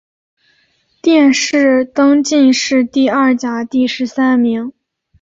[1.03, 4.73] 殿试登进士第二甲第十三名。